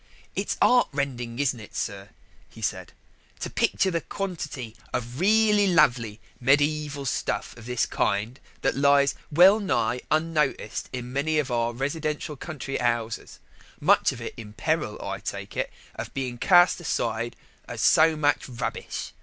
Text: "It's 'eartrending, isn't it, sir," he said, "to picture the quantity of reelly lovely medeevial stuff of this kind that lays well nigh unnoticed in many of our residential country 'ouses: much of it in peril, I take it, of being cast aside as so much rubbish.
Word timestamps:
"It's 0.35 0.57
'eartrending, 0.63 1.37
isn't 1.37 1.59
it, 1.59 1.75
sir," 1.75 2.09
he 2.49 2.59
said, 2.59 2.93
"to 3.39 3.51
picture 3.51 3.91
the 3.91 4.01
quantity 4.01 4.75
of 4.91 5.19
reelly 5.19 5.67
lovely 5.67 6.19
medeevial 6.41 7.05
stuff 7.05 7.55
of 7.55 7.67
this 7.67 7.85
kind 7.85 8.39
that 8.63 8.75
lays 8.75 9.13
well 9.31 9.59
nigh 9.59 10.01
unnoticed 10.09 10.89
in 10.91 11.13
many 11.13 11.37
of 11.37 11.51
our 11.51 11.71
residential 11.71 12.35
country 12.35 12.81
'ouses: 12.81 13.37
much 13.79 14.11
of 14.11 14.19
it 14.19 14.33
in 14.37 14.53
peril, 14.53 14.99
I 15.03 15.19
take 15.19 15.55
it, 15.55 15.71
of 15.93 16.11
being 16.15 16.39
cast 16.39 16.79
aside 16.81 17.35
as 17.67 17.79
so 17.81 18.15
much 18.15 18.49
rubbish. 18.49 19.11